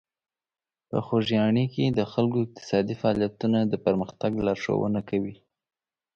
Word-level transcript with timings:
په 0.89 0.97
خوږیاڼي 1.05 1.65
کې 1.73 1.85
د 1.97 2.01
خلکو 2.11 2.37
اقتصادي 2.45 2.95
فعالیتونه 3.01 3.59
د 3.65 3.73
پرمختګ 3.85 4.31
لارښوونه 4.47 4.99
کوي. 5.09 5.35